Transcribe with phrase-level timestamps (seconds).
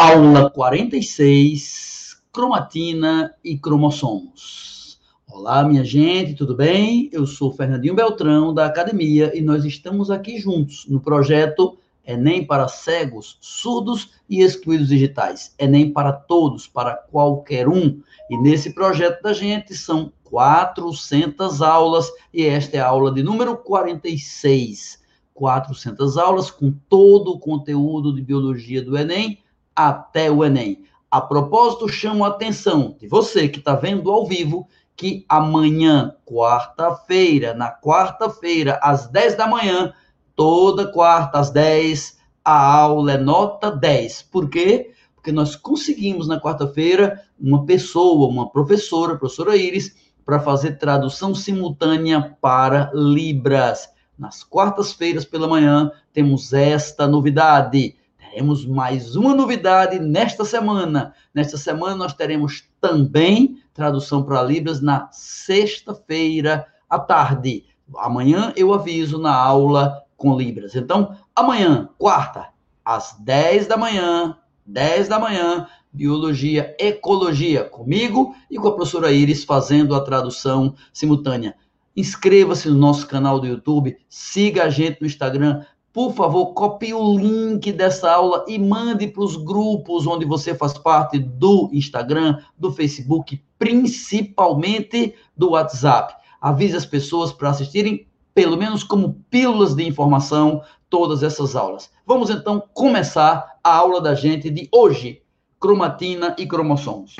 [0.00, 5.00] Aula 46, cromatina e cromossomos.
[5.26, 7.10] Olá, minha gente, tudo bem?
[7.10, 11.76] Eu sou Fernandinho Beltrão, da academia, e nós estamos aqui juntos no projeto
[12.06, 15.52] Enem para cegos, surdos e excluídos digitais.
[15.58, 18.00] Enem para todos, para qualquer um.
[18.30, 23.56] E nesse projeto da gente são 400 aulas, e esta é a aula de número
[23.56, 25.02] 46.
[25.34, 29.40] 400 aulas com todo o conteúdo de biologia do Enem
[29.78, 30.82] até o Enem.
[31.08, 37.54] A propósito, chamo a atenção de você que está vendo ao vivo que amanhã, quarta-feira,
[37.54, 39.94] na quarta-feira, às 10 da manhã,
[40.34, 44.22] toda quarta às 10, a aula é nota 10.
[44.22, 44.90] Por quê?
[45.14, 49.94] Porque nós conseguimos na quarta-feira uma pessoa, uma professora, professora Iris,
[50.26, 53.88] para fazer tradução simultânea para Libras.
[54.18, 57.94] Nas quartas-feiras pela manhã, temos esta novidade.
[58.38, 61.12] Teremos mais uma novidade nesta semana.
[61.34, 67.64] Nesta semana nós teremos também tradução para Libras na sexta-feira à tarde.
[67.96, 70.76] Amanhã eu aviso na aula com Libras.
[70.76, 72.50] Então, amanhã, quarta,
[72.84, 79.42] às 10 da manhã, 10 da manhã, Biologia, Ecologia, comigo e com a professora Iris
[79.42, 81.56] fazendo a tradução simultânea.
[81.96, 85.64] Inscreva-se no nosso canal do YouTube, siga a gente no Instagram,
[85.98, 90.78] por favor, copie o link dessa aula e mande para os grupos onde você faz
[90.78, 96.14] parte do Instagram, do Facebook, principalmente do WhatsApp.
[96.40, 101.90] Avise as pessoas para assistirem, pelo menos como pílulas de informação, todas essas aulas.
[102.06, 105.20] Vamos então começar a aula da gente de hoje:
[105.58, 107.16] cromatina e cromossomos.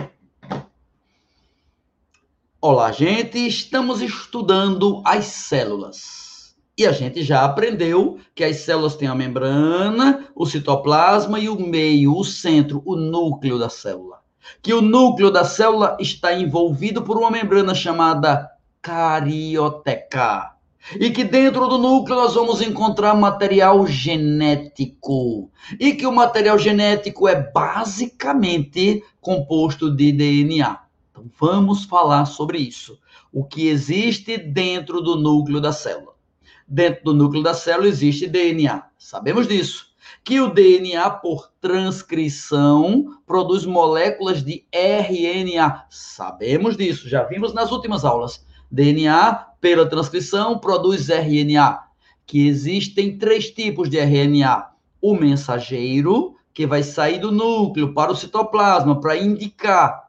[2.61, 6.28] Olá, gente, estamos estudando as células.
[6.79, 11.59] E a gente já aprendeu que as células têm a membrana, o citoplasma e o
[11.59, 14.21] meio, o centro, o núcleo da célula.
[14.63, 18.49] Que o núcleo da célula está envolvido por uma membrana chamada
[18.81, 20.53] carioteca.
[21.01, 25.51] E que dentro do núcleo nós vamos encontrar material genético.
[25.81, 30.79] E que o material genético é basicamente composto de DNA.
[31.11, 32.97] Então vamos falar sobre isso.
[33.33, 36.17] O que existe dentro do núcleo da célula
[36.69, 38.85] dentro do núcleo da célula existe DNA.
[38.99, 39.89] Sabemos disso.
[40.23, 45.87] Que o DNA, por transcrição, produz moléculas de RNA.
[45.89, 48.45] Sabemos disso, já vimos nas últimas aulas.
[48.71, 51.81] DNA, pela transcrição, produz RNA.
[52.27, 54.67] Que existem três tipos de RNA:
[55.01, 60.09] o mensageiro, que vai sair do núcleo para o citoplasma para indicar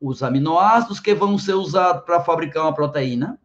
[0.00, 3.38] os aminoácidos que vão ser usados para fabricar uma proteína.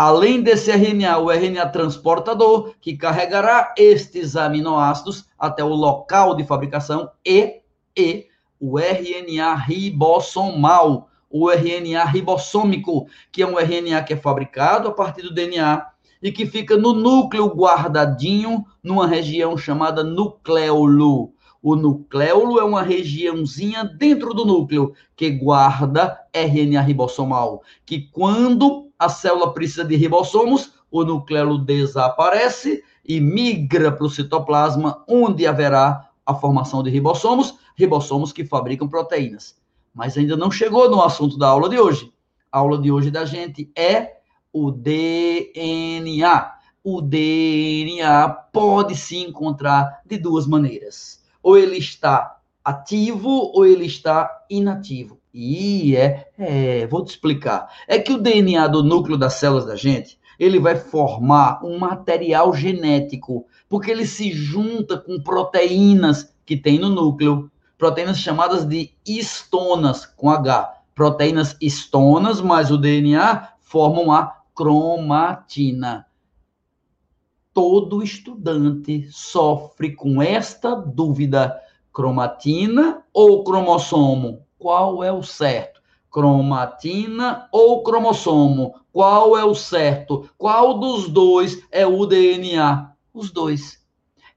[0.00, 7.10] Além desse RNA, o RNA transportador, que carregará estes aminoácidos até o local de fabricação,
[7.26, 7.62] e,
[7.96, 8.26] e
[8.60, 15.22] o RNA ribossomal, o RNA ribossômico, que é um RNA que é fabricado a partir
[15.22, 15.84] do DNA
[16.22, 21.32] e que fica no núcleo guardadinho numa região chamada nucleolo.
[21.60, 29.08] O nucleolo é uma regiãozinha dentro do núcleo que guarda RNA ribossomal, que quando a
[29.08, 36.34] célula precisa de ribossomos, o nucleolo desaparece e migra para o citoplasma, onde haverá a
[36.34, 39.56] formação de ribossomos, ribossomos que fabricam proteínas.
[39.94, 42.12] Mas ainda não chegou no assunto da aula de hoje.
[42.50, 44.18] A aula de hoje da gente é
[44.52, 46.52] o DNA.
[46.84, 51.22] O DNA pode se encontrar de duas maneiras.
[51.42, 55.17] Ou ele está ativo ou ele está inativo.
[55.32, 57.68] E é, é, vou te explicar.
[57.86, 62.54] É que o DNA do núcleo das células da gente, ele vai formar um material
[62.54, 70.06] genético, porque ele se junta com proteínas que tem no núcleo, proteínas chamadas de histonas,
[70.06, 70.74] com H.
[70.94, 76.06] Proteínas histonas mais o DNA formam a cromatina.
[77.52, 81.60] Todo estudante sofre com esta dúvida:
[81.92, 84.47] cromatina ou cromossomo?
[84.58, 85.80] Qual é o certo?
[86.10, 88.74] Cromatina ou cromossomo?
[88.92, 90.28] Qual é o certo?
[90.36, 92.92] Qual dos dois é o DNA?
[93.14, 93.78] Os dois.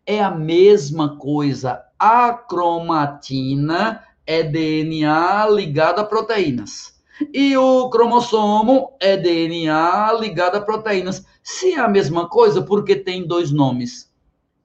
[0.06, 1.82] É a mesma coisa.
[1.98, 7.02] A cromatina é DNA ligado a proteínas.
[7.34, 11.26] E o cromossomo é DNA ligado a proteínas.
[11.44, 14.12] Se é a mesma coisa, porque tem dois nomes?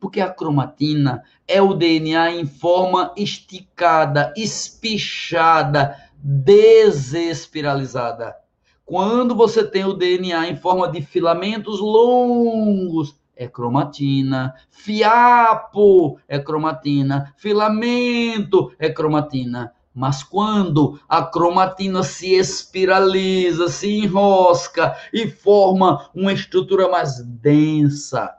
[0.00, 8.37] Porque a cromatina é o DNA em forma esticada, espichada, desespiralizada.
[8.84, 17.34] Quando você tem o DNA em forma de filamentos longos, é cromatina, fiapo é cromatina,
[17.37, 19.72] filamento é cromatina.
[19.94, 28.34] Mas quando a cromatina se espiraliza, se enrosca e forma uma estrutura mais densa,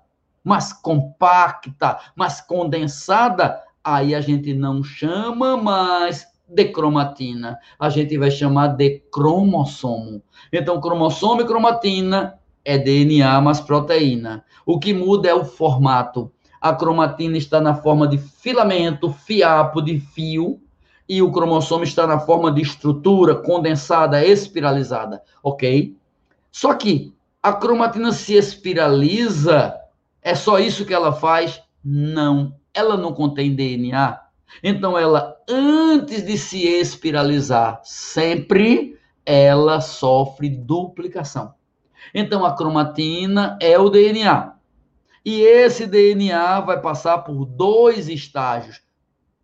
[0.47, 8.31] mais compacta, mais condensada, aí a gente não chama mais de cromatina, a gente vai
[8.31, 10.23] chamar de cromossomo.
[10.53, 14.45] Então, cromossomo e cromatina é DNA mais proteína.
[14.65, 16.31] O que muda é o formato.
[16.61, 20.61] A cromatina está na forma de filamento, fiapo de fio,
[21.09, 25.93] e o cromossomo está na forma de estrutura condensada, espiralizada, ok?
[26.53, 27.13] Só que
[27.43, 29.76] a cromatina se espiraliza,
[30.27, 31.63] é só isso que ela faz?
[31.81, 34.19] Não, ela não contém DNA.
[34.61, 41.53] Então, ela, antes de se espiralizar, sempre ela sofre duplicação.
[42.13, 44.53] Então, a cromatina é o DNA.
[45.23, 48.81] E esse DNA vai passar por dois estágios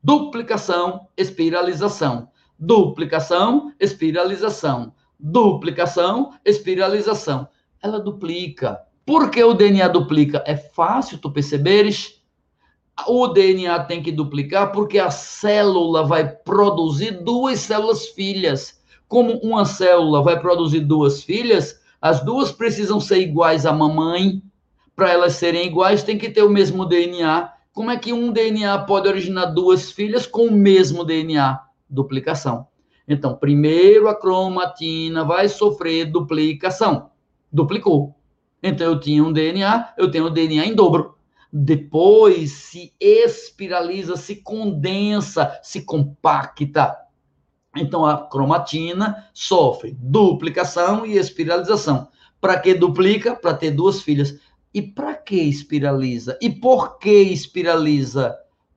[0.03, 2.27] duplicação, espiralização,
[2.59, 7.47] duplicação, espiralização, duplicação, espiralização.
[7.81, 8.81] Ela duplica.
[9.05, 10.43] Por que o DNA duplica?
[10.45, 12.21] É fácil tu perceberes.
[13.07, 18.81] O DNA tem que duplicar porque a célula vai produzir duas células filhas.
[19.07, 24.41] Como uma célula vai produzir duas filhas, as duas precisam ser iguais à mamãe.
[24.95, 28.77] Para elas serem iguais, tem que ter o mesmo DNA como é que um DNA
[28.85, 31.59] pode originar duas filhas com o mesmo DNA?
[31.89, 32.67] Duplicação.
[33.07, 37.09] Então, primeiro a cromatina vai sofrer duplicação.
[37.51, 38.15] Duplicou.
[38.63, 41.17] Então, eu tinha um DNA, eu tenho o um DNA em dobro.
[41.51, 46.97] Depois se espiraliza, se condensa, se compacta.
[47.75, 52.07] Então, a cromatina sofre duplicação e espiralização.
[52.39, 53.35] Para que duplica?
[53.35, 54.39] Para ter duas filhas.
[54.73, 56.37] E para que espiraliza?
[56.41, 58.35] E por que espiraliza?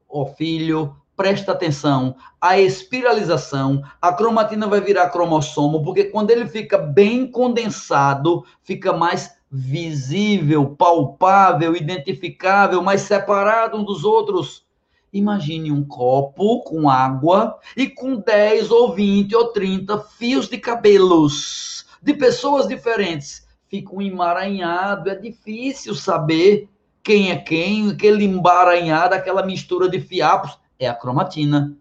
[0.09, 2.17] Ó oh, filho, presta atenção.
[2.41, 9.37] A espiralização, a cromatina vai virar cromossomo, porque quando ele fica bem condensado, fica mais
[9.57, 14.65] visível, palpável, identificável, mais separado um dos outros.
[15.13, 21.87] Imagine um copo com água e com 10 ou 20 ou 30 fios de cabelos
[22.03, 26.69] de pessoas diferentes fica um emaranhado, é difícil saber
[27.03, 31.77] quem é quem, aquele emaranhado, aquela mistura de fiapos, é a cromatina.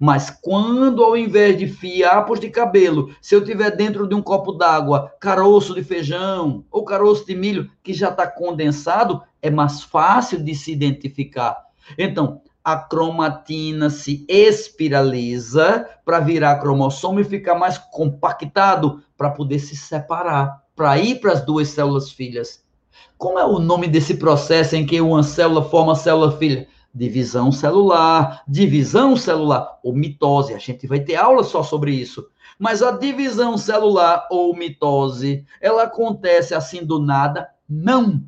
[0.00, 4.52] Mas quando, ao invés de fiapos de cabelo, se eu tiver dentro de um copo
[4.52, 10.42] d'água caroço de feijão ou caroço de milho, que já está condensado, é mais fácil
[10.42, 11.54] de se identificar.
[11.98, 19.76] Então, a cromatina se espiraliza para virar cromossomo e ficar mais compactado para poder se
[19.76, 22.64] separar para ir para as duas células filhas.
[23.18, 26.66] Como é o nome desse processo em que uma célula forma célula filha?
[26.92, 30.54] Divisão celular, divisão celular ou mitose.
[30.54, 32.26] A gente vai ter aula só sobre isso.
[32.58, 37.48] Mas a divisão celular ou mitose, ela acontece assim do nada?
[37.68, 38.22] Não.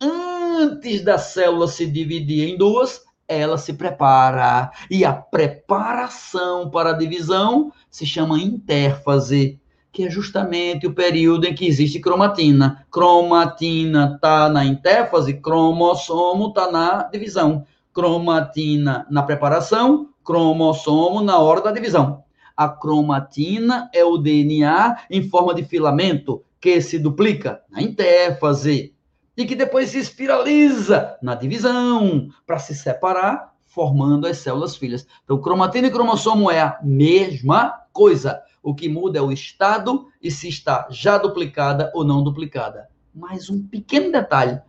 [0.00, 4.70] Antes da célula se dividir em duas, ela se prepara.
[4.90, 9.60] E a preparação para a divisão se chama intérfase
[9.96, 12.84] que é justamente o período em que existe cromatina.
[12.90, 17.64] Cromatina está na intéfase, cromossomo está na divisão.
[17.96, 22.24] Cromatina na preparação, cromossomo na hora da divisão.
[22.54, 28.94] A cromatina é o DNA em forma de filamento que se duplica na intéfase
[29.34, 35.06] e que depois se espiraliza na divisão para se separar, formando as células filhas.
[35.24, 38.42] Então, cromatina e cromossomo é a mesma coisa.
[38.62, 42.90] O que muda é o estado e se está já duplicada ou não duplicada.
[43.14, 44.60] Mais um pequeno detalhe.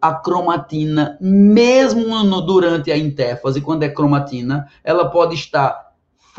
[0.00, 5.88] A cromatina, mesmo no, durante a intéfase, quando é cromatina, ela pode estar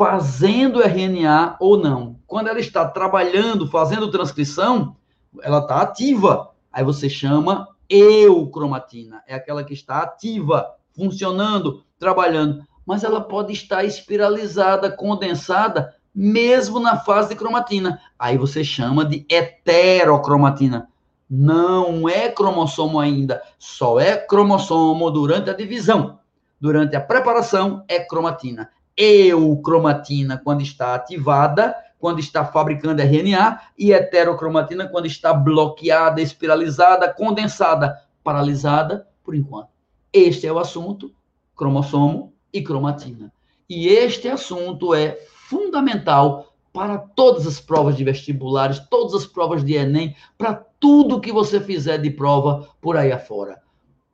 [0.00, 2.16] fazendo RNA ou não.
[2.26, 4.96] Quando ela está trabalhando, fazendo transcrição,
[5.42, 6.50] ela está ativa.
[6.72, 9.22] Aí você chama eucromatina.
[9.26, 12.64] É aquela que está ativa, funcionando, trabalhando.
[12.86, 18.00] Mas ela pode estar espiralizada, condensada, mesmo na fase de cromatina.
[18.18, 20.88] Aí você chama de heterocromatina.
[21.30, 26.18] Não é cromossomo ainda, só é cromossomo durante a divisão.
[26.60, 28.70] Durante a preparação é cromatina.
[28.96, 38.02] Eucromatina quando está ativada, quando está fabricando RNA, e heterocromatina quando está bloqueada, espiralizada, condensada,
[38.24, 39.68] paralisada por enquanto.
[40.12, 41.14] Este é o assunto,
[41.56, 43.32] cromossomo e cromatina.
[43.68, 45.16] E este assunto é
[45.48, 51.32] fundamental para todas as provas de vestibulares, todas as provas de Enem, para tudo que
[51.32, 53.60] você fizer de prova por aí afora.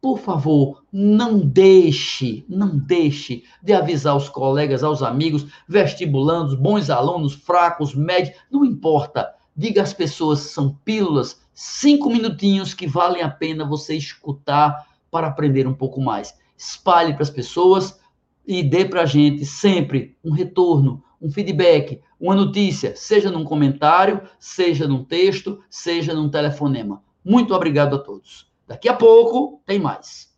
[0.01, 7.35] por favor, não deixe, não deixe de avisar os colegas, aos amigos, vestibulandos, bons alunos,
[7.35, 9.35] fracos, médios, não importa.
[9.57, 15.67] Diga às pessoas, são pílulas, cinco minutinhos que valem a pena você escutar para aprender
[15.67, 16.35] um pouco mais.
[16.57, 17.99] Espalhe para as pessoas
[18.47, 24.23] e dê para a gente sempre um retorno, um feedback, uma notícia, seja num comentário,
[24.39, 27.03] seja num texto, seja num telefonema.
[27.25, 28.51] Muito obrigado a todos.
[28.67, 30.36] Daqui a pouco tem mais.